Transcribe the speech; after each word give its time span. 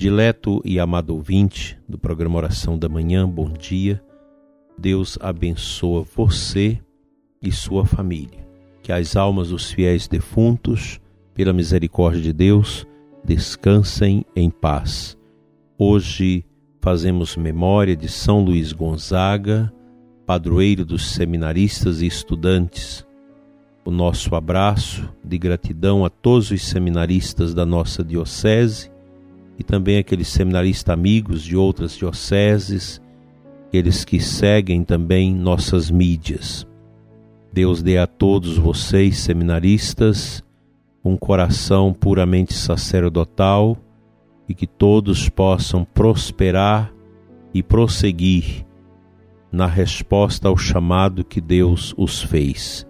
Dileto 0.00 0.62
e 0.64 0.80
amado 0.80 1.10
ouvinte 1.10 1.78
do 1.86 1.98
programa 1.98 2.38
Oração 2.38 2.78
da 2.78 2.88
Manhã, 2.88 3.28
bom 3.28 3.50
dia. 3.50 4.02
Deus 4.78 5.18
abençoa 5.20 6.06
você 6.16 6.80
e 7.42 7.52
sua 7.52 7.84
família. 7.84 8.48
Que 8.82 8.92
as 8.92 9.14
almas 9.14 9.50
dos 9.50 9.70
fiéis 9.70 10.08
defuntos, 10.08 10.98
pela 11.34 11.52
misericórdia 11.52 12.22
de 12.22 12.32
Deus, 12.32 12.86
descansem 13.22 14.24
em 14.34 14.48
paz. 14.48 15.18
Hoje 15.76 16.46
fazemos 16.80 17.36
memória 17.36 17.94
de 17.94 18.08
São 18.08 18.42
Luís 18.42 18.72
Gonzaga, 18.72 19.70
padroeiro 20.24 20.82
dos 20.82 21.10
seminaristas 21.10 22.00
e 22.00 22.06
estudantes 22.06 23.06
o 23.84 23.90
nosso 23.90 24.34
abraço 24.34 25.12
de 25.22 25.36
gratidão 25.36 26.06
a 26.06 26.10
todos 26.10 26.50
os 26.50 26.62
seminaristas 26.62 27.52
da 27.52 27.66
nossa 27.66 28.02
diocese 28.02 28.90
e 29.60 29.62
também 29.62 29.98
aqueles 29.98 30.28
seminaristas 30.28 30.90
amigos 30.90 31.42
de 31.42 31.54
outras 31.54 31.94
dioceses, 31.94 32.98
aqueles 33.66 34.06
que 34.06 34.18
seguem 34.18 34.82
também 34.82 35.34
nossas 35.34 35.90
mídias. 35.90 36.66
Deus 37.52 37.82
dê 37.82 37.98
a 37.98 38.06
todos 38.06 38.56
vocês, 38.56 39.18
seminaristas, 39.18 40.42
um 41.04 41.14
coração 41.14 41.92
puramente 41.92 42.54
sacerdotal 42.54 43.76
e 44.48 44.54
que 44.54 44.66
todos 44.66 45.28
possam 45.28 45.84
prosperar 45.84 46.90
e 47.52 47.62
prosseguir 47.62 48.64
na 49.52 49.66
resposta 49.66 50.48
ao 50.48 50.56
chamado 50.56 51.22
que 51.22 51.40
Deus 51.40 51.92
os 51.98 52.22
fez. 52.22 52.86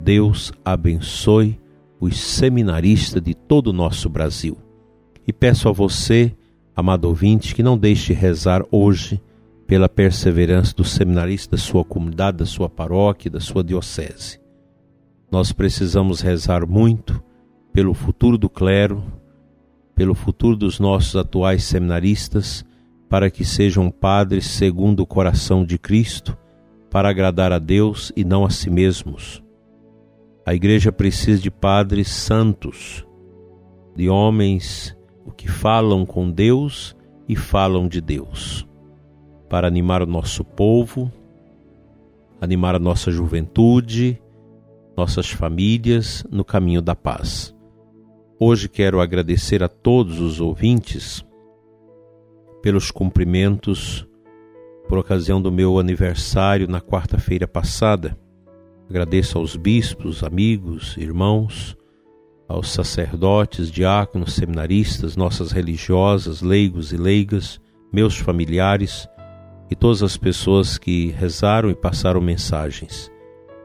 Deus 0.00 0.50
abençoe 0.64 1.60
os 2.00 2.18
seminaristas 2.18 3.22
de 3.22 3.34
todo 3.34 3.66
o 3.66 3.72
nosso 3.72 4.08
Brasil. 4.08 4.56
E 5.26 5.32
peço 5.32 5.68
a 5.68 5.72
você, 5.72 6.34
amado 6.74 7.06
ouvinte, 7.06 7.54
que 7.54 7.62
não 7.62 7.78
deixe 7.78 8.12
de 8.12 8.18
rezar 8.18 8.64
hoje 8.70 9.20
pela 9.66 9.88
perseverança 9.88 10.74
dos 10.74 10.90
seminaristas 10.90 11.60
da 11.60 11.66
sua 11.66 11.84
comunidade, 11.84 12.38
da 12.38 12.46
sua 12.46 12.68
paróquia, 12.68 13.30
da 13.30 13.40
sua 13.40 13.62
diocese. 13.62 14.40
Nós 15.30 15.52
precisamos 15.52 16.20
rezar 16.20 16.66
muito 16.66 17.22
pelo 17.72 17.94
futuro 17.94 18.36
do 18.36 18.48
clero, 18.48 19.04
pelo 19.94 20.14
futuro 20.14 20.56
dos 20.56 20.80
nossos 20.80 21.14
atuais 21.14 21.62
seminaristas, 21.62 22.64
para 23.08 23.30
que 23.30 23.44
sejam 23.44 23.90
padres 23.90 24.46
segundo 24.46 25.00
o 25.00 25.06
coração 25.06 25.64
de 25.64 25.78
Cristo, 25.78 26.36
para 26.90 27.08
agradar 27.08 27.52
a 27.52 27.58
Deus 27.58 28.12
e 28.16 28.24
não 28.24 28.44
a 28.44 28.50
si 28.50 28.68
mesmos 28.68 29.42
a 30.50 30.54
igreja 30.54 30.90
precisa 30.90 31.40
de 31.40 31.50
padres 31.50 32.08
santos, 32.08 33.06
de 33.94 34.08
homens 34.08 34.96
que 35.30 35.48
falam 35.48 36.04
com 36.04 36.30
Deus 36.30 36.96
e 37.28 37.36
falam 37.36 37.88
de 37.88 38.00
Deus, 38.00 38.66
para 39.48 39.66
animar 39.66 40.02
o 40.02 40.06
nosso 40.06 40.44
povo, 40.44 41.10
animar 42.40 42.74
a 42.74 42.78
nossa 42.78 43.10
juventude, 43.10 44.20
nossas 44.96 45.30
famílias 45.30 46.24
no 46.30 46.44
caminho 46.44 46.82
da 46.82 46.94
paz. 46.94 47.54
Hoje 48.38 48.68
quero 48.68 49.00
agradecer 49.00 49.62
a 49.62 49.68
todos 49.68 50.20
os 50.20 50.40
ouvintes 50.40 51.24
pelos 52.62 52.90
cumprimentos 52.90 54.06
por 54.88 54.98
ocasião 54.98 55.40
do 55.40 55.52
meu 55.52 55.78
aniversário 55.78 56.66
na 56.66 56.80
quarta-feira 56.80 57.46
passada 57.46 58.16
Agradeço 58.90 59.38
aos 59.38 59.54
bispos, 59.54 60.24
amigos, 60.24 60.96
irmãos, 60.96 61.76
aos 62.50 62.72
sacerdotes, 62.72 63.70
diáconos, 63.70 64.34
seminaristas, 64.34 65.16
nossas 65.16 65.52
religiosas, 65.52 66.42
leigos 66.42 66.92
e 66.92 66.96
leigas, 66.96 67.60
meus 67.92 68.16
familiares 68.16 69.08
e 69.70 69.76
todas 69.76 70.02
as 70.02 70.16
pessoas 70.16 70.76
que 70.76 71.10
rezaram 71.10 71.70
e 71.70 71.76
passaram 71.76 72.20
mensagens. 72.20 73.08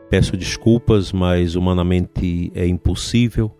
Peço 0.07 0.38
desculpas, 0.38 1.12
mas 1.12 1.56
humanamente 1.56 2.51
é 2.53 2.68
impossível 2.68 3.51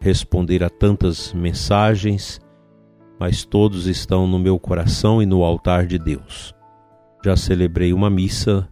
responder 0.00 0.64
a 0.64 0.70
tantas 0.70 1.34
mensagens, 1.34 2.40
mas 3.18 3.44
todos 3.44 3.86
estão 3.86 4.26
no 4.26 4.38
meu 4.38 4.58
coração 4.58 5.22
e 5.22 5.26
no 5.26 5.44
altar 5.44 5.86
de 5.86 5.98
Deus. 5.98 6.54
Já 7.22 7.36
celebrei 7.36 7.92
uma 7.92 8.08
missa 8.08 8.66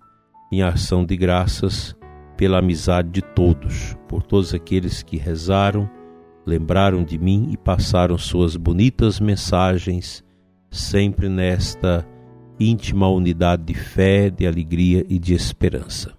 em 0.51 0.63
ação 0.63 1.05
de 1.05 1.19
graças 1.19 1.95
pela 2.35 2.61
amizade 2.61 3.11
de 3.11 3.21
todos, 3.21 3.95
por 4.09 4.23
todos 4.23 4.55
aqueles 4.55 5.03
que 5.03 5.19
rezaram, 5.19 5.98
lembraram 6.49 7.05
de 7.05 7.19
mim 7.19 7.51
e 7.53 7.57
passaram 7.59 8.17
suas 8.17 8.57
bonitas 8.57 9.21
mensagens, 9.21 10.25
sempre 10.71 11.29
nesta 11.29 12.07
íntima 12.59 13.07
unidade 13.09 13.65
de 13.65 13.75
fé, 13.75 14.31
de 14.31 14.47
alegria 14.47 15.05
e 15.09 15.19
de 15.19 15.35
esperança. 15.35 16.17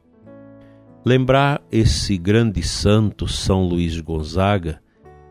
Lembrar 1.04 1.62
esse 1.72 2.16
grande 2.16 2.62
santo 2.62 3.28
São 3.28 3.64
Luís 3.64 4.00
Gonzaga 4.00 4.80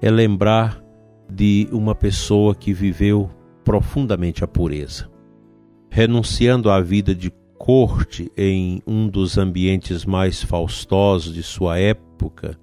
é 0.02 0.10
lembrar 0.10 0.82
de 1.30 1.68
uma 1.70 1.94
pessoa 1.94 2.54
que 2.54 2.72
viveu 2.72 3.30
profundamente 3.64 4.42
a 4.42 4.48
pureza, 4.48 5.08
renunciando 5.90 6.70
à 6.70 6.80
vida 6.80 7.14
de 7.14 7.30
corte 7.56 8.32
em 8.36 8.82
um 8.86 9.06
dos 9.06 9.38
ambientes 9.38 10.04
mais 10.04 10.42
faustosos 10.42 11.32
de 11.34 11.42
sua 11.42 11.78
época, 11.78 12.58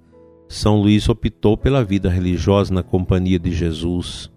São 0.48 0.80
Luís 0.80 1.08
optou 1.08 1.56
pela 1.56 1.84
vida 1.84 2.08
religiosa 2.08 2.72
na 2.72 2.82
companhia 2.82 3.38
de 3.38 3.52
Jesus. 3.52 4.30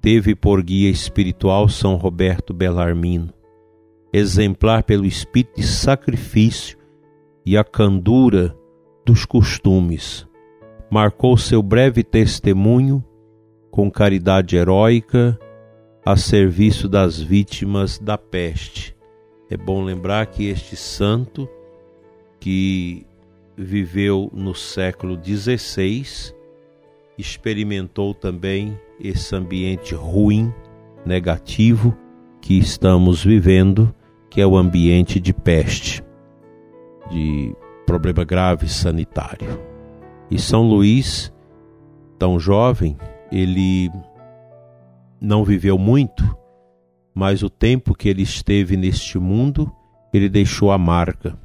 Teve 0.00 0.34
por 0.34 0.62
guia 0.62 0.90
espiritual 0.90 1.68
São 1.68 1.96
Roberto 1.96 2.52
Bellarmino, 2.52 3.32
exemplar 4.12 4.82
pelo 4.82 5.06
espírito 5.06 5.56
de 5.56 5.66
sacrifício 5.66 6.78
e 7.46 7.56
a 7.56 7.64
candura 7.64 8.54
dos 9.04 9.24
costumes. 9.24 10.26
Marcou 10.90 11.36
seu 11.36 11.62
breve 11.62 12.02
testemunho 12.02 13.02
com 13.70 13.90
caridade 13.90 14.56
heróica 14.56 15.38
a 16.04 16.16
serviço 16.16 16.88
das 16.88 17.20
vítimas 17.20 17.98
da 17.98 18.18
peste 18.18 18.94
é 19.50 19.56
bom 19.56 19.84
lembrar 19.84 20.26
que 20.26 20.48
este 20.48 20.74
santo, 20.74 21.48
que 22.40 23.06
viveu 23.56 24.30
no 24.32 24.54
século 24.54 25.18
XVI, 25.22 26.34
experimentou 27.16 28.14
também 28.14 28.78
esse 29.00 29.34
ambiente 29.34 29.94
ruim, 29.94 30.52
negativo 31.04 31.96
que 32.40 32.58
estamos 32.58 33.24
vivendo, 33.24 33.94
que 34.30 34.40
é 34.40 34.46
o 34.46 34.56
ambiente 34.56 35.20
de 35.20 35.32
peste, 35.32 36.02
de 37.10 37.54
problema 37.86 38.24
grave 38.24 38.68
sanitário. 38.68 39.60
E 40.30 40.38
São 40.38 40.62
Luís, 40.62 41.32
tão 42.18 42.38
jovem, 42.40 42.96
ele 43.30 43.90
não 45.20 45.44
viveu 45.44 45.78
muito, 45.78 46.36
mas 47.14 47.42
o 47.42 47.50
tempo 47.50 47.94
que 47.94 48.08
ele 48.08 48.22
esteve 48.22 48.76
neste 48.76 49.18
mundo, 49.18 49.70
ele 50.12 50.28
deixou 50.28 50.72
a 50.72 50.78
marca 50.78 51.38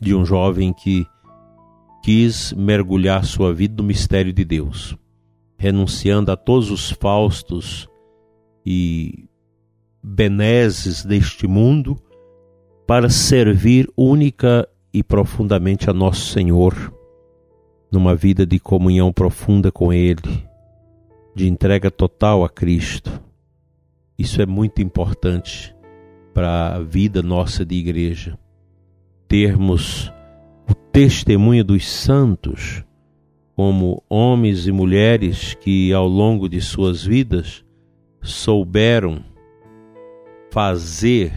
de 0.00 0.14
um 0.14 0.24
jovem 0.24 0.72
que 0.72 1.06
quis 2.02 2.52
mergulhar 2.52 3.24
sua 3.24 3.52
vida 3.52 3.82
no 3.82 3.86
mistério 3.86 4.32
de 4.32 4.44
Deus, 4.44 4.96
renunciando 5.58 6.30
a 6.30 6.36
todos 6.36 6.70
os 6.70 6.90
faustos 6.90 7.88
e 8.64 9.28
benesses 10.02 11.04
deste 11.04 11.46
mundo 11.46 11.96
para 12.86 13.08
servir 13.08 13.90
única 13.96 14.68
e 14.92 15.02
profundamente 15.02 15.90
a 15.90 15.92
nosso 15.92 16.32
Senhor, 16.32 16.94
numa 17.90 18.14
vida 18.14 18.46
de 18.46 18.60
comunhão 18.60 19.12
profunda 19.12 19.72
com 19.72 19.92
Ele, 19.92 20.46
de 21.34 21.48
entrega 21.48 21.90
total 21.90 22.44
a 22.44 22.48
Cristo 22.48 23.26
isso 24.18 24.40
é 24.40 24.46
muito 24.46 24.80
importante 24.80 25.76
para 26.32 26.76
a 26.76 26.78
vida 26.80 27.22
nossa 27.22 27.66
de 27.66 27.74
igreja. 27.74 28.38
Termos 29.28 30.12
o 30.68 30.74
testemunho 30.74 31.64
dos 31.64 31.88
santos 31.88 32.84
como 33.54 34.02
homens 34.08 34.66
e 34.66 34.72
mulheres 34.72 35.54
que 35.54 35.92
ao 35.92 36.06
longo 36.06 36.48
de 36.48 36.60
suas 36.60 37.04
vidas 37.04 37.64
souberam 38.20 39.24
fazer 40.50 41.32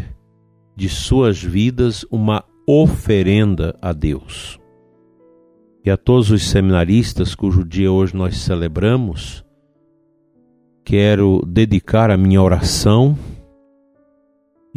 de 0.75 0.89
suas 0.89 1.41
vidas 1.41 2.05
uma 2.11 2.43
oferenda 2.67 3.75
a 3.81 3.93
Deus. 3.93 4.59
E 5.83 5.89
a 5.89 5.97
todos 5.97 6.29
os 6.29 6.43
seminaristas 6.43 7.33
cujo 7.33 7.65
dia 7.65 7.91
hoje 7.91 8.15
nós 8.15 8.37
celebramos, 8.37 9.43
quero 10.83 11.41
dedicar 11.47 12.11
a 12.11 12.17
minha 12.17 12.41
oração 12.41 13.17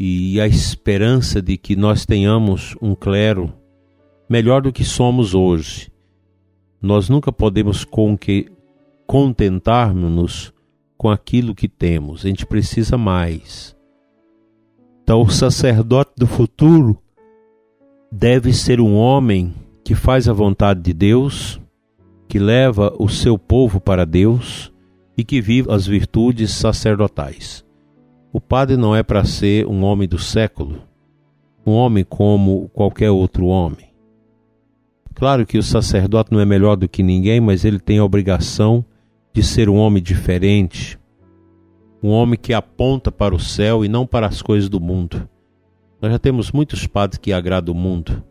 e 0.05 0.41
a 0.41 0.49
esperança 0.49 1.41
de 1.41 1.57
que 1.57 1.77
nós 1.77 2.05
tenhamos 2.05 2.75
um 2.83 2.93
clero 2.93 3.53
melhor 4.29 4.61
do 4.61 4.73
que 4.73 4.83
somos 4.83 5.33
hoje. 5.33 5.93
Nós 6.83 7.09
nunca 7.09 7.31
podemos 7.31 7.85
com 7.85 8.19
que 8.19 8.51
contentarmos-nos 9.07 10.53
com 10.99 11.09
aquilo 11.09 11.55
que 11.55 11.69
temos, 11.69 12.25
a 12.25 12.29
gente 12.29 12.45
precisa 12.45 12.99
mais. 12.99 13.77
Então, 15.05 15.23
o 15.23 15.31
sacerdote 15.31 16.15
do 16.17 16.27
futuro 16.27 17.01
deve 18.11 18.53
ser 18.53 18.81
um 18.81 18.97
homem 18.97 19.55
que 19.85 19.95
faz 19.95 20.29
a 20.29 20.33
vontade 20.33 20.83
de 20.83 20.93
Deus, 20.93 21.61
que 22.29 22.41
leva 22.41 22.93
o 22.99 23.09
seu 23.09 23.39
povo 23.39 23.81
para 23.81 24.05
Deus 24.05 24.73
e 25.17 25.23
que 25.23 25.41
vive 25.41 25.71
as 25.71 25.87
virtudes 25.87 26.51
sacerdotais. 26.51 27.65
O 28.33 28.41
padre 28.41 28.79
não 28.79 28.97
é 28.97 29.03
para 29.03 29.25
ser 29.25 29.67
um 29.67 29.83
homem 29.83 30.09
do 30.09 30.19
século, 30.19 30.83
um 31.67 31.73
homem 31.73 32.03
como 32.03 32.71
qualquer 32.71 33.11
outro 33.11 33.47
homem. 33.47 33.93
Claro 35.15 35.45
que 35.45 35.59
o 35.59 35.63
sacerdote 35.63 36.33
não 36.33 36.41
é 36.41 36.45
melhor 36.47 36.77
do 36.77 36.89
que 36.89 37.03
ninguém, 37.03 37.41
mas 37.41 37.63
ele 37.65 37.79
tem 37.79 37.99
a 37.99 38.05
obrigação 38.05 38.83
de 39.35 39.43
ser 39.43 39.69
um 39.69 39.77
homem 39.77 40.03
diferente, 40.03 40.99
um 42.03 42.09
homem 42.09 42.39
que 42.41 42.55
aponta 42.55 43.13
para 43.13 43.35
o 43.35 43.39
céu 43.39 43.85
e 43.85 43.89
não 43.89 44.07
para 44.07 44.27
as 44.27 44.41
coisas 44.41 44.69
do 44.69 44.81
mundo. 44.81 45.29
Nós 46.01 46.11
já 46.11 46.19
temos 46.19 46.51
muitos 46.51 46.87
padres 46.87 47.19
que 47.19 47.35
agradam 47.35 47.75
o 47.75 47.79
mundo 47.79 48.25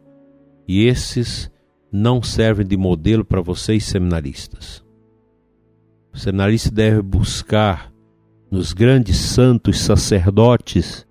e 0.67 0.87
esses 0.87 1.51
não 1.91 2.23
servem 2.23 2.65
de 2.65 2.75
modelo 2.75 3.23
para 3.23 3.39
vocês 3.39 3.83
seminaristas. 3.85 4.83
O 6.11 6.17
seminarista 6.17 6.71
deve 6.71 7.03
buscar 7.03 7.90
nos 8.51 8.73
grandes 8.73 9.15
santos 9.15 9.79
sacerdotes 9.79 11.07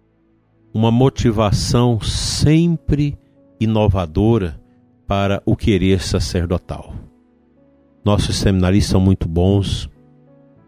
uma 0.75 0.91
motivação 0.91 1.99
sempre 1.99 3.19
inovadora 3.59 4.61
para 5.07 5.43
o 5.47 5.57
querer 5.57 6.03
sacerdotal. 6.03 6.95
Nossos 8.05 8.37
seminaristas 8.37 8.93
são 8.93 9.01
muito 9.01 9.27
bons, 9.27 9.89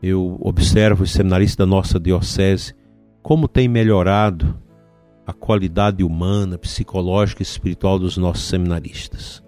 eu 0.03 0.39
observo 0.41 1.05
os 1.05 1.13
seminaristas 1.13 1.57
da 1.57 1.67
nossa 1.67 2.01
diocese 2.01 2.75
como 3.23 3.47
tem 3.47 3.69
melhorado 3.69 4.59
a 5.27 5.33
qualidade 5.33 6.03
humana, 6.03 6.59
psicológica 6.59 7.43
e 7.43 7.45
espiritual 7.45 7.99
dos 7.99 8.17
nossos 8.17 8.49
seminaristas. 8.49 9.43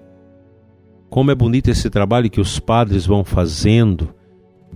Como 1.08 1.30
é 1.30 1.34
bonito 1.34 1.70
esse 1.70 1.88
trabalho 1.88 2.30
que 2.30 2.40
os 2.40 2.60
padres 2.60 3.06
vão 3.06 3.24
fazendo 3.24 4.14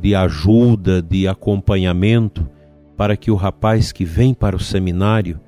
de 0.01 0.15
ajuda, 0.15 1.03
de 1.03 1.27
acompanhamento, 1.27 2.49
para 2.97 3.17
que 3.17 3.31
o 3.31 3.37
rapaz 3.37 3.93
que 3.93 4.05
vem 4.05 4.33
para 4.33 4.57
o 4.57 4.61
seminário 4.61 5.41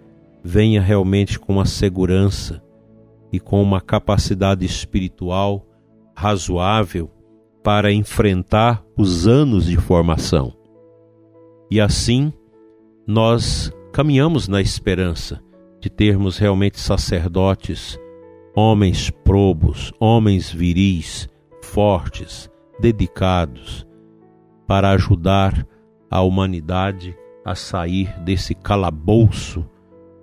venha 0.43 0.81
realmente 0.81 1.38
com 1.38 1.55
uma 1.55 1.67
segurança 1.67 2.62
e 3.32 3.38
com 3.38 3.62
uma 3.62 3.81
capacidade 3.81 4.64
espiritual 4.64 5.67
razoável 6.14 7.11
para 7.62 7.93
enfrentar 7.93 8.85
os 8.97 9.26
anos 9.26 9.67
de 9.67 9.76
formação. 9.76 10.52
E 11.70 11.81
assim, 11.81 12.32
nós 13.06 13.73
caminhamos 13.93 14.49
na 14.49 14.61
esperança 14.61 15.41
de 15.81 15.88
termos 15.88 16.38
realmente 16.38 16.79
sacerdotes, 16.79 17.99
homens 18.55 19.11
probos, 19.11 19.93
homens 19.99 20.50
viris, 20.50 21.29
fortes, 21.62 22.50
dedicados, 22.81 23.87
para 24.70 24.90
ajudar 24.90 25.67
a 26.08 26.22
humanidade 26.22 27.12
a 27.44 27.56
sair 27.56 28.17
desse 28.20 28.55
calabouço 28.55 29.69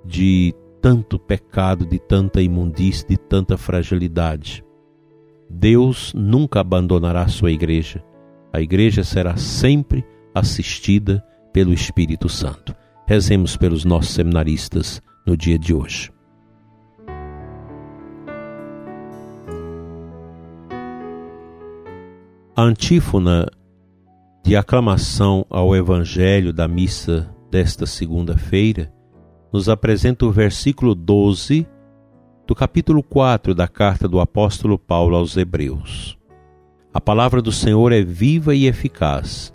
de 0.05 0.55
tanto 0.81 1.19
pecado, 1.19 1.85
de 1.85 1.99
tanta 1.99 2.41
imundície, 2.41 3.05
de 3.05 3.17
tanta 3.17 3.57
fragilidade. 3.57 4.63
Deus 5.49 6.13
nunca 6.13 6.61
abandonará 6.61 7.27
sua 7.27 7.51
igreja. 7.51 8.01
A 8.53 8.61
igreja 8.61 9.03
será 9.03 9.35
sempre 9.35 10.05
assistida 10.33 11.21
pelo 11.51 11.73
Espírito 11.73 12.29
Santo. 12.29 12.73
Rezemos 13.05 13.57
pelos 13.57 13.83
nossos 13.83 14.13
seminaristas 14.13 15.01
no 15.25 15.35
dia 15.35 15.59
de 15.59 15.73
hoje. 15.73 16.09
A 22.55 22.61
antífona 22.61 23.45
de 24.47 24.55
aclamação 24.55 25.45
ao 25.49 25.75
Evangelho 25.75 26.53
da 26.53 26.69
missa 26.69 27.29
desta 27.51 27.85
segunda-feira 27.85 28.89
nos 29.51 29.67
apresenta 29.67 30.25
o 30.25 30.31
versículo 30.31 30.95
12 30.95 31.67
do 32.47 32.55
capítulo 32.55 33.03
4 33.03 33.53
da 33.53 33.67
carta 33.67 34.07
do 34.07 34.21
apóstolo 34.21 34.79
Paulo 34.79 35.17
aos 35.17 35.35
Hebreus. 35.35 36.17
A 36.93 37.01
palavra 37.01 37.41
do 37.41 37.51
Senhor 37.51 37.91
é 37.91 38.01
viva 38.01 38.55
e 38.55 38.67
eficaz. 38.67 39.53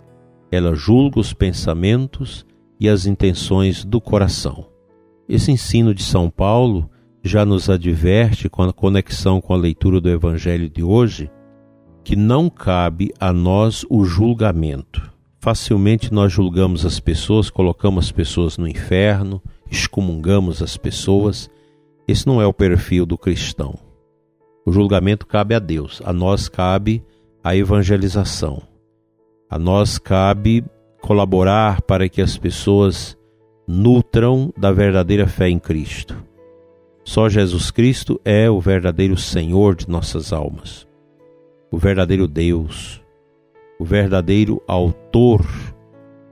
Ela 0.51 0.75
julga 0.75 1.19
os 1.19 1.33
pensamentos 1.33 2.45
e 2.79 2.87
as 2.87 3.07
intenções 3.07 3.83
do 3.83 3.99
coração. 3.99 4.67
Esse 5.27 5.51
ensino 5.51 5.95
de 5.95 6.03
São 6.03 6.29
Paulo 6.29 6.87
já 7.23 7.43
nos 7.43 7.67
adverte 7.67 8.47
com 8.47 8.61
a 8.61 8.71
conexão 8.71 9.41
com 9.41 9.55
a 9.55 9.57
leitura 9.57 9.99
do 9.99 10.07
evangelho 10.07 10.69
de 10.69 10.83
hoje 10.83 11.31
que 12.03 12.15
não 12.15 12.49
cabe 12.49 13.13
a 13.19 13.31
nós 13.31 13.85
o 13.89 14.03
julgamento. 14.03 15.11
Facilmente 15.39 16.13
nós 16.13 16.31
julgamos 16.31 16.85
as 16.85 16.99
pessoas, 16.99 17.49
colocamos 17.49 18.05
as 18.05 18.11
pessoas 18.11 18.57
no 18.57 18.67
inferno, 18.67 19.41
excomungamos 19.69 20.61
as 20.61 20.77
pessoas 20.77 21.49
esse 22.07 22.27
não 22.27 22.41
é 22.41 22.45
o 22.45 22.53
perfil 22.53 23.05
do 23.05 23.17
cristão. 23.17 23.75
O 24.65 24.71
julgamento 24.71 25.25
cabe 25.25 25.55
a 25.55 25.59
Deus, 25.59 26.01
a 26.03 26.11
nós 26.11 26.49
cabe 26.49 27.03
a 27.41 27.55
evangelização. 27.55 28.61
A 29.49 29.57
nós 29.57 29.97
cabe 29.97 30.65
colaborar 31.01 31.81
para 31.81 32.09
que 32.09 32.21
as 32.21 32.37
pessoas 32.37 33.17
nutram 33.67 34.53
da 34.57 34.71
verdadeira 34.71 35.27
fé 35.27 35.49
em 35.49 35.59
Cristo. 35.59 36.15
Só 37.05 37.29
Jesus 37.29 37.71
Cristo 37.71 38.19
é 38.25 38.49
o 38.49 38.59
verdadeiro 38.59 39.17
Senhor 39.17 39.75
de 39.75 39.89
nossas 39.89 40.33
almas, 40.33 40.87
o 41.73 41.77
verdadeiro 41.79 42.27
Deus, 42.27 43.03
o 43.79 43.83
verdadeiro 43.83 44.61
autor 44.67 45.43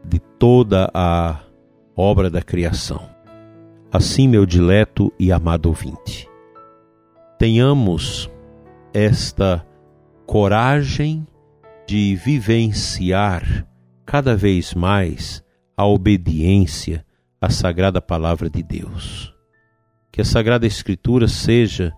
de 0.05 0.19
toda 0.37 0.87
a 0.93 1.39
obra 1.95 2.29
da 2.29 2.43
criação. 2.43 3.09
Assim, 3.91 4.27
meu 4.27 4.45
dileto 4.45 5.11
e 5.17 5.31
amado 5.31 5.65
ouvinte, 5.65 6.29
tenhamos 7.39 8.29
esta 8.93 9.65
coragem 10.27 11.25
de 11.87 12.15
vivenciar 12.23 13.67
cada 14.05 14.37
vez 14.37 14.75
mais 14.75 15.43
a 15.75 15.87
obediência 15.87 17.03
à 17.41 17.49
Sagrada 17.49 17.99
Palavra 17.99 18.47
de 18.47 18.61
Deus. 18.61 19.33
Que 20.11 20.21
a 20.21 20.25
Sagrada 20.25 20.67
Escritura 20.67 21.27
seja 21.27 21.91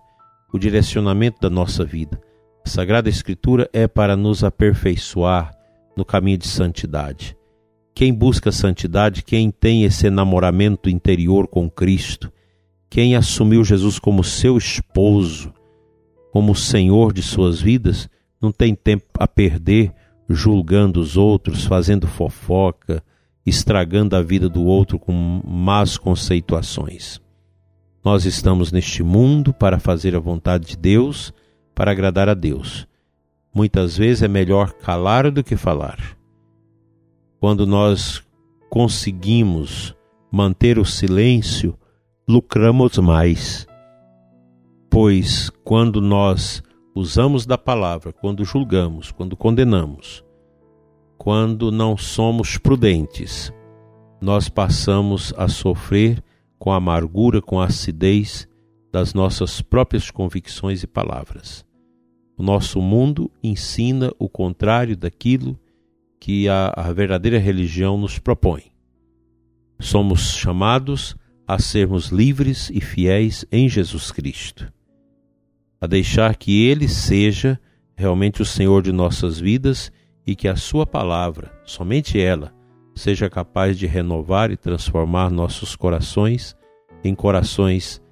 o 0.50 0.58
direcionamento 0.58 1.42
da 1.42 1.50
nossa 1.50 1.84
vida. 1.84 2.18
A 2.64 2.68
Sagrada 2.68 3.10
Escritura 3.10 3.68
é 3.74 3.86
para 3.86 4.16
nos 4.16 4.42
aperfeiçoar 4.42 5.54
no 5.94 6.04
caminho 6.04 6.38
de 6.38 6.48
santidade. 6.48 7.36
Quem 7.94 8.12
busca 8.12 8.50
santidade, 8.50 9.22
quem 9.22 9.50
tem 9.50 9.84
esse 9.84 10.06
enamoramento 10.06 10.88
interior 10.88 11.46
com 11.46 11.68
Cristo, 11.68 12.32
quem 12.88 13.14
assumiu 13.14 13.62
Jesus 13.62 13.98
como 13.98 14.24
seu 14.24 14.56
esposo, 14.56 15.52
como 16.32 16.54
Senhor 16.54 17.12
de 17.12 17.22
suas 17.22 17.60
vidas, 17.60 18.08
não 18.40 18.50
tem 18.50 18.74
tempo 18.74 19.04
a 19.18 19.28
perder 19.28 19.92
julgando 20.28 21.00
os 21.00 21.18
outros, 21.18 21.64
fazendo 21.64 22.06
fofoca, 22.06 23.04
estragando 23.44 24.16
a 24.16 24.22
vida 24.22 24.48
do 24.48 24.64
outro 24.64 24.98
com 24.98 25.12
más 25.46 25.98
conceituações. 25.98 27.20
Nós 28.02 28.24
estamos 28.24 28.72
neste 28.72 29.02
mundo 29.02 29.52
para 29.52 29.78
fazer 29.78 30.16
a 30.16 30.20
vontade 30.20 30.68
de 30.68 30.76
Deus, 30.76 31.32
para 31.74 31.90
agradar 31.90 32.28
a 32.28 32.34
Deus. 32.34 32.86
Muitas 33.54 33.96
vezes 33.96 34.22
é 34.22 34.28
melhor 34.28 34.72
calar 34.72 35.30
do 35.30 35.42
que 35.42 35.56
falar 35.56 36.16
quando 37.44 37.66
nós 37.66 38.24
conseguimos 38.70 39.94
manter 40.32 40.78
o 40.78 40.84
silêncio, 40.86 41.78
lucramos 42.26 42.96
mais. 42.96 43.66
Pois 44.88 45.50
quando 45.62 46.00
nós 46.00 46.62
usamos 46.94 47.44
da 47.44 47.58
palavra, 47.58 48.14
quando 48.14 48.46
julgamos, 48.46 49.10
quando 49.10 49.36
condenamos, 49.36 50.24
quando 51.18 51.70
não 51.70 51.98
somos 51.98 52.56
prudentes, 52.56 53.52
nós 54.22 54.48
passamos 54.48 55.34
a 55.36 55.46
sofrer 55.46 56.24
com 56.58 56.72
amargura, 56.72 57.42
com 57.42 57.60
acidez 57.60 58.48
das 58.94 59.12
nossas 59.12 59.60
próprias 59.60 60.08
convicções 60.08 60.84
e 60.84 60.86
palavras. 60.86 61.66
O 62.36 62.44
nosso 62.44 62.80
mundo 62.80 63.28
ensina 63.42 64.12
o 64.20 64.28
contrário 64.28 64.96
daquilo 64.96 65.58
que 66.20 66.48
a, 66.48 66.72
a 66.76 66.92
verdadeira 66.92 67.40
religião 67.40 67.98
nos 67.98 68.20
propõe. 68.20 68.62
Somos 69.80 70.36
chamados 70.36 71.16
a 71.44 71.58
sermos 71.58 72.10
livres 72.10 72.70
e 72.72 72.80
fiéis 72.80 73.44
em 73.50 73.68
Jesus 73.68 74.12
Cristo, 74.12 74.72
a 75.80 75.88
deixar 75.88 76.36
que 76.36 76.64
Ele 76.64 76.86
seja 76.86 77.60
realmente 77.96 78.42
o 78.42 78.46
Senhor 78.46 78.80
de 78.80 78.92
nossas 78.92 79.40
vidas 79.40 79.90
e 80.24 80.36
que 80.36 80.46
a 80.46 80.54
Sua 80.54 80.86
palavra, 80.86 81.50
somente 81.64 82.20
ela, 82.20 82.54
seja 82.94 83.28
capaz 83.28 83.76
de 83.76 83.88
renovar 83.88 84.52
e 84.52 84.56
transformar 84.56 85.32
nossos 85.32 85.74
corações 85.74 86.54
em 87.02 87.12
corações 87.12 88.03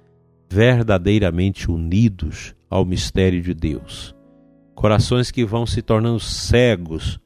verdadeiramente 0.53 1.71
unidos 1.71 2.53
ao 2.69 2.85
mistério 2.85 3.41
de 3.41 3.55
Deus. 3.55 4.15
Corações 4.75 5.31
que 5.31 5.43
vão 5.43 5.65
se 5.65 5.81
tornando 5.81 6.19
cegos 6.19 7.19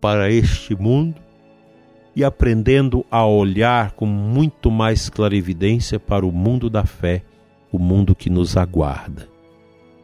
para 0.00 0.32
este 0.32 0.74
mundo 0.74 1.14
e 2.14 2.24
aprendendo 2.24 3.06
a 3.08 3.24
olhar 3.24 3.92
com 3.92 4.04
muito 4.04 4.68
mais 4.68 5.08
clarividência 5.08 6.00
para 6.00 6.26
o 6.26 6.32
mundo 6.32 6.68
da 6.68 6.84
fé, 6.84 7.22
o 7.70 7.78
mundo 7.78 8.16
que 8.16 8.28
nos 8.28 8.56
aguarda. 8.56 9.28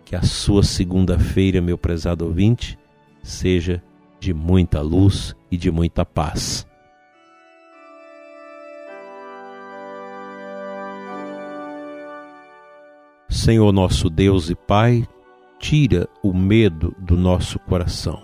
Que 0.04 0.14
a 0.14 0.22
sua 0.22 0.62
segunda-feira, 0.62 1.60
meu 1.60 1.76
prezado 1.76 2.26
ouvinte, 2.26 2.78
seja 3.24 3.82
de 4.20 4.32
muita 4.32 4.80
luz 4.80 5.34
e 5.50 5.56
de 5.56 5.70
muita 5.70 6.04
paz. 6.04 6.64
Senhor 13.32 13.72
nosso 13.72 14.10
Deus 14.10 14.50
e 14.50 14.54
Pai, 14.54 15.08
tira 15.58 16.06
o 16.22 16.34
medo 16.34 16.94
do 16.98 17.16
nosso 17.16 17.58
coração. 17.58 18.22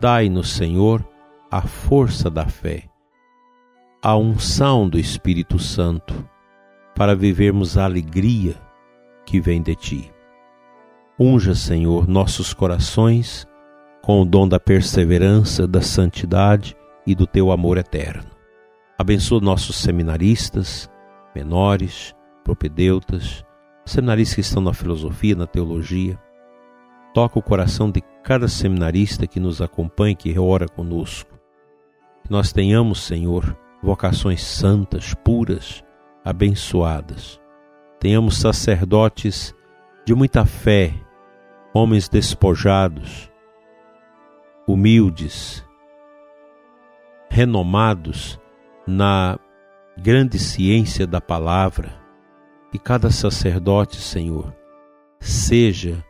Dai-nos, 0.00 0.52
Senhor, 0.52 1.04
a 1.50 1.60
força 1.62 2.30
da 2.30 2.46
fé, 2.46 2.84
a 4.00 4.16
unção 4.16 4.88
do 4.88 4.96
Espírito 4.96 5.58
Santo, 5.58 6.14
para 6.94 7.16
vivermos 7.16 7.76
a 7.76 7.84
alegria 7.84 8.54
que 9.26 9.40
vem 9.40 9.60
de 9.60 9.74
Ti. 9.74 10.12
Unja, 11.18 11.54
Senhor, 11.54 12.08
nossos 12.08 12.54
corações 12.54 13.44
com 14.02 14.22
o 14.22 14.24
dom 14.24 14.46
da 14.46 14.60
perseverança, 14.60 15.66
da 15.66 15.80
santidade 15.80 16.76
e 17.04 17.12
do 17.12 17.26
Teu 17.26 17.50
amor 17.50 17.76
eterno. 17.76 18.30
Abençoa 18.96 19.40
nossos 19.40 19.76
seminaristas, 19.76 20.88
menores, 21.34 22.14
propedeutas, 22.44 23.44
seminaristas 23.84 24.34
que 24.34 24.40
estão 24.40 24.62
na 24.62 24.72
filosofia, 24.72 25.34
na 25.34 25.46
teologia. 25.46 26.18
Toca 27.14 27.38
o 27.38 27.42
coração 27.42 27.90
de 27.90 28.00
cada 28.22 28.48
seminarista 28.48 29.26
que 29.26 29.40
nos 29.40 29.60
acompanha, 29.60 30.14
que 30.14 30.38
ora 30.38 30.66
conosco. 30.66 31.38
Que 32.24 32.30
nós 32.30 32.52
tenhamos, 32.52 33.02
Senhor, 33.02 33.56
vocações 33.82 34.42
santas, 34.42 35.14
puras, 35.14 35.84
abençoadas. 36.24 37.40
Tenhamos 38.00 38.38
sacerdotes 38.38 39.54
de 40.04 40.14
muita 40.14 40.44
fé, 40.44 40.94
homens 41.74 42.08
despojados, 42.08 43.30
humildes, 44.66 45.64
renomados 47.28 48.40
na 48.86 49.38
grande 49.96 50.38
ciência 50.38 51.06
da 51.06 51.20
palavra 51.20 52.01
e 52.72 52.78
cada 52.78 53.10
sacerdote, 53.10 53.96
Senhor, 53.96 54.54
seja 55.20 56.02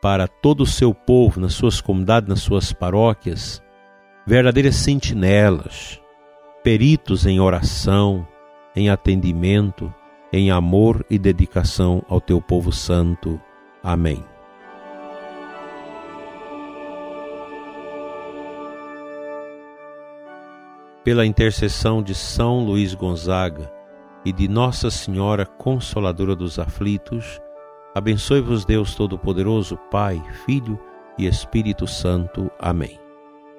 para 0.00 0.26
todo 0.26 0.62
o 0.62 0.66
seu 0.66 0.94
povo, 0.94 1.40
nas 1.40 1.52
suas 1.52 1.80
comunidades, 1.80 2.28
nas 2.28 2.40
suas 2.40 2.72
paróquias, 2.72 3.62
verdadeiras 4.26 4.76
sentinelas, 4.76 6.00
peritos 6.62 7.26
em 7.26 7.40
oração, 7.40 8.26
em 8.74 8.88
atendimento, 8.88 9.92
em 10.32 10.50
amor 10.50 11.04
e 11.10 11.18
dedicação 11.18 12.02
ao 12.08 12.20
teu 12.20 12.40
povo 12.40 12.72
santo. 12.72 13.40
Amém. 13.82 14.24
Pela 21.02 21.26
intercessão 21.26 22.02
de 22.02 22.14
São 22.14 22.64
Luís 22.64 22.94
Gonzaga, 22.94 23.79
e 24.24 24.32
de 24.32 24.48
Nossa 24.48 24.90
Senhora 24.90 25.46
Consoladora 25.46 26.36
dos 26.36 26.58
Aflitos, 26.58 27.40
abençoe-vos 27.94 28.64
Deus 28.64 28.94
Todo-Poderoso, 28.94 29.78
Pai, 29.90 30.22
Filho 30.44 30.78
e 31.18 31.26
Espírito 31.26 31.86
Santo. 31.86 32.50
Amém. 32.58 32.98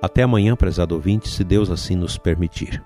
Até 0.01 0.23
amanhã, 0.23 0.55
prezado 0.55 0.95
ouvinte, 0.95 1.29
se 1.29 1.43
Deus 1.43 1.69
assim 1.69 1.95
nos 1.95 2.17
permitir. 2.17 2.83